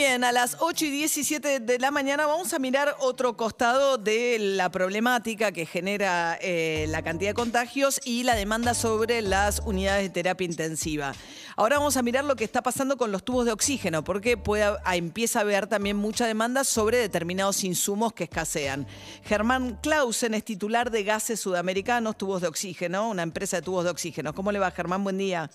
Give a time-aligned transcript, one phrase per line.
[0.00, 4.38] bien, a las 8 y 17 de la mañana vamos a mirar otro costado de
[4.38, 10.04] la problemática que genera eh, la cantidad de contagios y la demanda sobre las unidades
[10.04, 11.12] de terapia intensiva.
[11.54, 14.62] Ahora vamos a mirar lo que está pasando con los tubos de oxígeno, porque puede,
[14.64, 18.86] a- empieza a haber también mucha demanda sobre determinados insumos que escasean.
[19.24, 23.90] Germán Clausen es titular de Gases Sudamericanos, Tubos de Oxígeno, una empresa de tubos de
[23.90, 24.32] oxígeno.
[24.34, 25.04] ¿Cómo le va, Germán?
[25.04, 25.50] Buen día.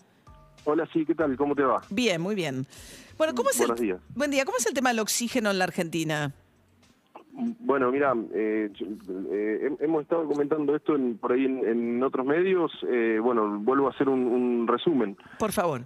[0.65, 1.35] Hola, sí, ¿qué tal?
[1.37, 1.81] ¿Cómo te va?
[1.89, 2.65] Bien, muy bien.
[3.17, 3.99] Bueno, ¿cómo es Buenos el, días.
[4.15, 4.45] Buen día.
[4.45, 6.33] ¿Cómo es el tema del oxígeno en la Argentina?
[7.59, 12.25] Bueno, mira, eh, eh, hem- hemos estado comentando esto en- por ahí en, en otros
[12.25, 12.71] medios.
[12.89, 15.17] eh, bueno, vuelvo a hacer un, un resumen.
[15.37, 15.81] Por favor.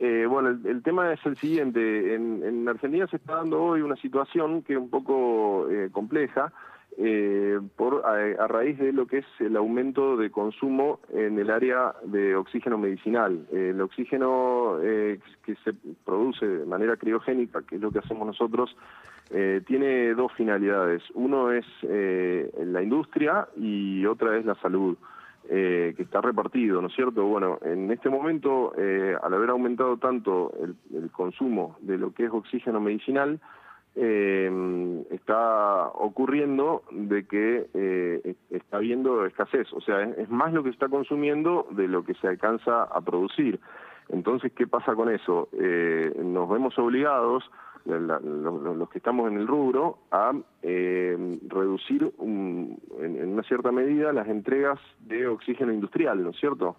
[0.00, 2.14] Eh, bueno, el, el tema es el siguiente.
[2.14, 6.52] En, en Argentina se está dando hoy una situación que es un poco eh, compleja
[6.98, 11.94] eh, por a, raíz de lo que es el aumento de consumo en el área
[12.04, 13.46] de oxígeno medicinal.
[13.52, 15.72] Eh, el oxígeno eh, que se
[16.04, 18.76] produce de manera criogénica, que es lo que hacemos nosotros,
[19.30, 21.02] eh, tiene dos finalidades.
[21.14, 24.96] Uno es eh, la industria y otra es la salud
[25.48, 27.24] eh, que está repartido, ¿no es cierto?
[27.24, 32.24] Bueno, en este momento, eh, al haber aumentado tanto el, el consumo de lo que
[32.24, 33.40] es oxígeno medicinal,
[34.02, 40.70] eh, está ocurriendo de que eh, está habiendo escasez, o sea, es, más lo que
[40.70, 43.60] se está consumiendo de lo que se alcanza a producir.
[44.08, 45.48] Entonces, ¿qué pasa con eso?
[45.52, 47.44] Eh, nos vemos obligados,
[47.84, 54.28] los que estamos en el rubro, a eh, reducir un- en una cierta medida las
[54.28, 56.76] entregas de oxígeno industrial, ¿no es cierto?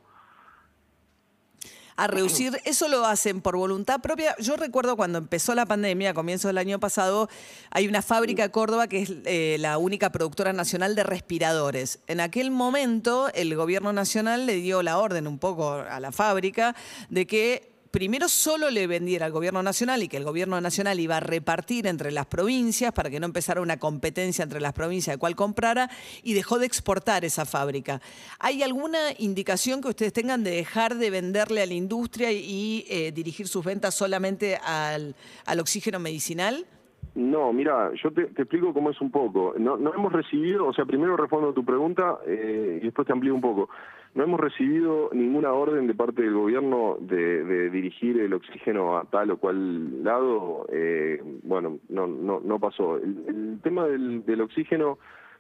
[2.02, 4.36] A reducir, eso lo hacen por voluntad propia.
[4.40, 7.30] Yo recuerdo cuando empezó la pandemia, a comienzos del año pasado,
[7.70, 12.00] hay una fábrica de Córdoba que es eh, la única productora nacional de respiradores.
[12.08, 16.76] En aquel momento, el gobierno nacional le dio la orden un poco a la fábrica
[17.12, 21.18] de que primero solo le vendiera al gobierno nacional y que el gobierno nacional iba
[21.18, 25.20] a repartir entre las provincias para que no empezara una competencia entre las provincias de
[25.20, 25.90] cuál comprara
[26.24, 28.02] y dejó de exportar esa fábrica.
[28.40, 33.12] ¿Hay alguna indicación que ustedes tengan de dejar de venderle a la industria y eh,
[33.12, 35.16] dirigir sus ventas solamente al,
[35.46, 36.66] al oxígeno medicinal?
[37.14, 39.54] No, mira, yo te, explico cómo es un poco.
[39.58, 43.12] No, no hemos recibido, o sea, primero respondo a tu pregunta eh, y después te
[43.12, 43.70] amplío un poco.
[44.14, 49.06] No hemos recibido ninguna orden de parte del gobierno de, de dirigir el oxígeno a
[49.06, 50.66] tal o cual lado.
[50.72, 52.98] eh, bueno, no, no, no pasó.
[52.98, 54.98] El, tema del, del oxígeno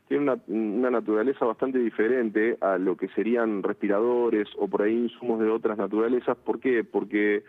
[0.07, 5.49] tiene una naturaleza bastante diferente a lo que serían respiradores o por ahí insumos de
[5.49, 6.37] otras naturalezas.
[6.37, 6.83] ¿Por qué?
[6.83, 7.43] Porque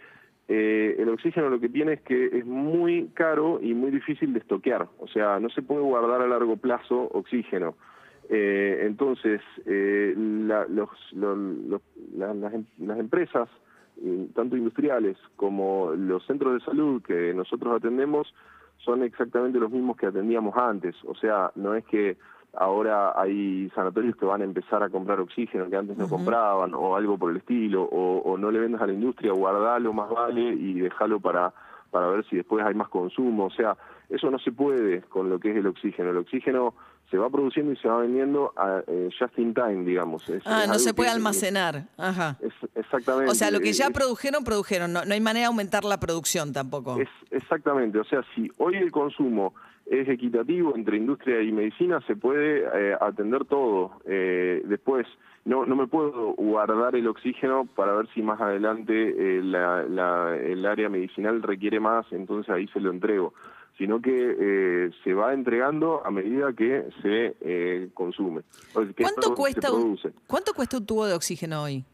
[0.49, 4.41] eh, el oxígeno lo que tiene es que es muy caro y muy difícil de
[4.41, 4.89] estoquear.
[4.99, 7.75] O sea, no se puede guardar a largo plazo oxígeno.
[8.29, 11.83] Eh, entonces, eh, la- los, lo- lo-
[12.17, 13.49] la- las, em- las empresas,
[14.03, 18.33] eh, tanto industriales como los centros de salud que nosotros atendemos,
[18.79, 20.97] son exactamente los mismos que atendíamos antes.
[21.05, 22.17] O sea, no es que
[22.55, 26.97] ahora hay sanatorios que van a empezar a comprar oxígeno que antes no compraban o
[26.97, 30.41] algo por el estilo, o, o no le vendas a la industria, guardalo más vale
[30.43, 31.53] y déjalo para,
[31.91, 33.47] para ver si después hay más consumo.
[33.47, 33.77] O sea,
[34.09, 36.11] eso no se puede con lo que es el oxígeno.
[36.11, 36.75] El oxígeno
[37.11, 40.27] se va produciendo y se va vendiendo a, eh, just in time, digamos.
[40.31, 41.85] Es- Ah, es no se puede almacenar.
[41.99, 42.39] Ajá.
[42.41, 43.31] es- exactamente.
[43.31, 44.93] O sea, lo que ya produjeron, produjeron.
[44.93, 46.99] No, no hay manera de aumentar la producción tampoco.
[46.99, 49.55] Es, exactamente, o sea, si hoy el consumo
[50.01, 54.01] es equitativo entre industria y medicina, se puede eh, atender todo.
[54.07, 55.07] Eh, después,
[55.45, 60.37] no, no me puedo guardar el oxígeno para ver si más adelante eh, la- la-
[60.37, 63.35] el área medicinal requiere más, entonces ahí se lo entrego.
[63.79, 68.43] Sino que eh, se va entregando a medida que se eh, consume.
[68.43, 69.99] que, ¿Cuánto se cuesta, un.
[70.27, 71.85] ¿Cuánto cuesta un tubo de oxígeno hoy?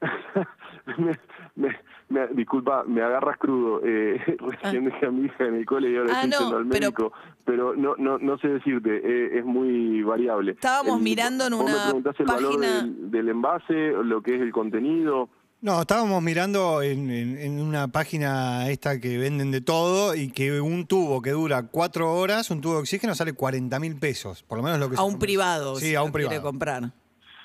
[0.98, 1.18] me,
[1.56, 1.76] me-
[2.12, 3.80] me- disculpa, me agarras crudo.
[3.84, 6.64] Eh, recién dejé a mi hija en el cole y ahora Ah, estoy no, al
[6.66, 7.12] médico.
[7.44, 10.52] Pero, no, no, no sé decirte, eh, es muy variable.
[10.52, 14.22] Estábamos El- mirando en vos una me preguntás el valor página- del, del envase, lo
[14.22, 15.28] que es el contenido.
[15.60, 20.60] No, estábamos mirando en, en- en una página esta que venden de todo y que
[20.60, 24.42] un tubo que dura cuatro horas, un tubo de oxígeno, sale 40 mil pesos.
[24.42, 25.76] Por lo menos lo que A se- un privado.
[25.76, 26.42] Sí, si a un quiere privado.
[26.48, 26.92] comprar.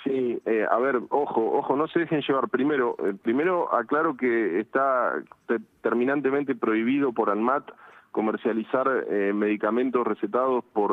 [0.07, 2.49] Sí, eh, a ver, ojo, ojo, no se dejen llevar.
[2.49, 5.13] Primero, eh, primero aclaro que está
[5.47, 7.69] te- terminantemente prohibido por ANMAT
[8.11, 10.91] comercializar eh, medicamentos recetados por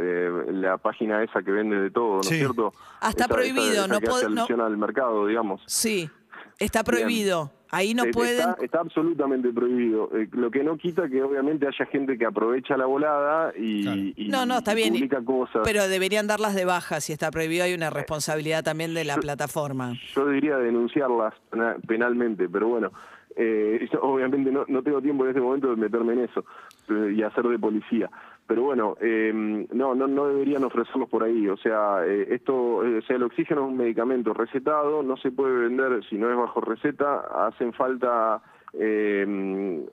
[0.00, 2.34] eh, la página esa que vende de todo, ¿no Sí.
[2.34, 2.72] es cierto?
[3.00, 5.62] Ah, está Esa- esa- prohibido, esa no hace no- al mercado, digamos.
[5.66, 6.10] Sí,
[6.58, 7.52] está prohibido.
[7.74, 8.38] Ahí no Eh, pueden...
[8.50, 10.10] Está, está absolutamente prohibido.
[10.16, 14.00] Eh, lo que no quita que obviamente haya gente que aprovecha la volada y, Claro.
[14.16, 14.94] y- No, no, está y bien.
[14.94, 15.62] publica cosas.
[15.64, 17.00] Pero deberían darlas de baja.
[17.00, 19.94] Si está prohibido, hay una responsabilidad también de la plataforma.
[20.14, 22.92] Yo diría denunciarlas pena- penalmente, pero bueno,
[23.36, 26.44] eh, yo obviamente no, no tengo tiempo en este momento de meterme en eso
[26.90, 28.08] eh, y hacer de policía.
[28.46, 29.32] Pero bueno, eh,
[29.72, 31.48] no, no, no deberían ofrecerlos por ahí.
[31.48, 35.30] O sea, eh, esto, eh, o sea, el oxígeno es un medicamento recetado, no se
[35.32, 37.20] puede vender si no es bajo receta.
[37.46, 38.42] Hacen falta
[38.74, 39.24] eh,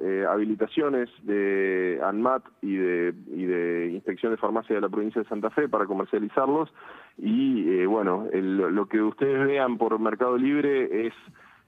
[0.02, 5.30] eh, habilitaciones de ANMAT y de, y de Inspección de Farmacia de la provincia de
[5.30, 6.74] Santa Fe para comercializarlos.
[7.18, 11.14] Y eh, bueno, el- lo que ustedes vean por Mercado Libre es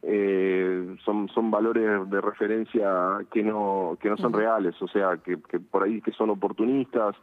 [0.05, 5.37] eh, son son valores de referencia que no que no son reales, o sea, que,
[5.49, 7.15] que por ahí que son oportunistas.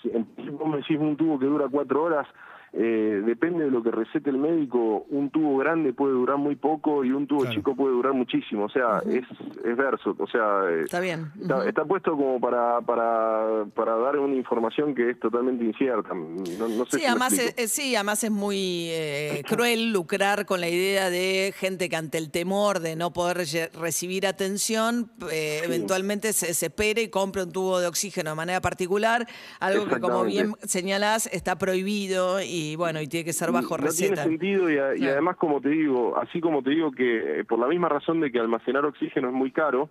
[0.00, 0.08] Si
[0.50, 2.26] vos me decís un tubo que dura cuatro horas,
[2.74, 7.04] eh, depende de lo que recete el médico, un tubo grande puede durar muy poco
[7.04, 7.54] y un tubo Claro.
[7.54, 9.24] chico puede durar muchísimo, o sea, es,
[9.64, 11.30] es verso, o sea, eh, Está bien.
[11.40, 16.14] Está, está puesto como para, para, para dar una información que es totalmente incierta.
[16.14, 20.60] No, no sé Sí, si además es, sí, además es muy eh, cruel lucrar con
[20.60, 23.38] la idea de gente que ante el temor de no poder
[23.78, 29.26] recibir atención, eh, eventualmente se desespere y compre un tubo de oxígeno de manera particular,
[29.60, 33.88] algo que como bien señalás está prohibido y bueno, y tiene que ser bajo no
[33.90, 35.12] tiene sentido y, a- y Claro.
[35.12, 38.30] además como te digo, así como te digo que eh, por la misma razón de
[38.30, 39.90] que almacenar oxígeno es muy caro,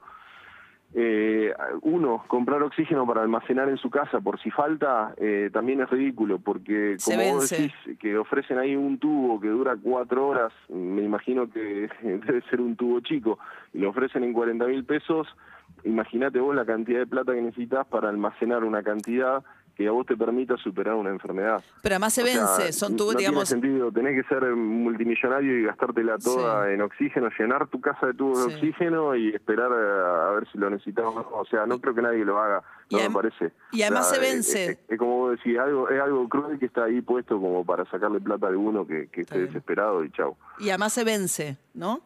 [0.94, 1.54] eh,
[1.84, 6.40] uno, comprar oxígeno para almacenar en su casa por si falta, eh, también es ridículo,
[6.40, 11.50] porque como vos decís que ofrecen ahí un tubo que dura cuatro horas, me imagino
[11.50, 13.40] que debe ser un tubo chico,
[13.74, 15.28] y lo ofrecen en 40 mil pesos,
[15.86, 19.42] imagínate vos la cantidad de plata que necesitas para almacenar una cantidad
[19.82, 21.64] que a vos te permita superar una enfermedad.
[21.82, 24.44] Pero además se O sea, vence, son tubos, no digamos, tiene sentido, tenés que ser
[24.56, 26.74] multimillonario y gastártela toda Sí.
[26.74, 28.50] en oxígeno, llenar tu casa de tubos Sí.
[28.50, 32.02] de oxígeno y esperar a, a ver si lo necesitas o sea, no creo que
[32.02, 33.52] nadie lo haga, Y no me adem- parece.
[33.72, 34.66] y además O sea, se vence.
[34.72, 37.86] Es, es como vos decís, algo, es algo cruel que está ahí puesto como para
[37.86, 40.36] sacarle plata a alguno que, que esté desesperado y chau.
[40.60, 42.02] y además se vence, ¿no?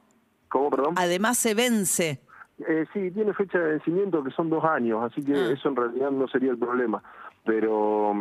[0.49, 0.93] ¿Cómo, perdón?
[0.97, 2.19] Además se vence.
[2.65, 5.51] Eh, sí, tiene fecha de vencimiento que son dos años, así que Ah.
[5.51, 7.03] eso en realidad no sería el problema.
[7.45, 8.13] Pero,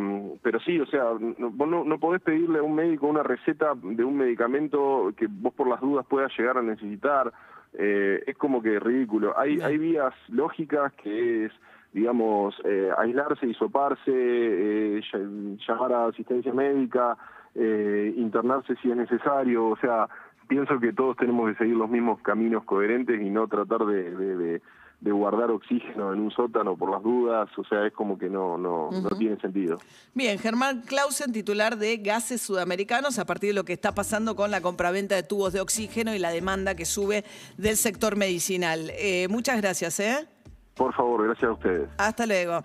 [0.43, 1.03] pero sí, o sea,
[1.39, 5.27] no, vos no, no podés pedirle a un médico una receta de un medicamento que
[5.27, 7.33] vos por las dudas puedas llegar a necesitar.
[7.73, 9.37] Eh, es como que ridículo.
[9.37, 11.51] Hay, hay vías lógicas que es,
[11.91, 17.17] digamos, eh, aislarse, hisoparse, eh, ll- llamar a asistencia médica,
[17.55, 20.07] eh, internarse si es necesario, o sea,
[20.47, 24.37] pienso que todos tenemos que seguir los mismos caminos coherentes y no tratar de, de-
[24.37, 24.61] de-
[25.01, 28.57] de guardar oxígeno en un sótano por las dudas, o sea, es como que no,
[28.57, 29.77] no, no tiene sentido.
[30.13, 34.51] Bien, Germán Clausen, titular de Gases Sudamericanos, a partir de lo que está pasando con
[34.51, 37.23] la compraventa de tubos de oxígeno y la demanda que sube
[37.57, 38.91] del sector medicinal.
[38.97, 40.27] Eh, muchas gracias, ¿eh?
[40.75, 41.89] Por favor, gracias a ustedes.
[41.97, 42.61] Hasta luego.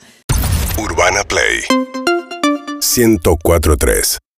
[0.78, 1.62] Urbana Play
[2.80, 4.20] 1043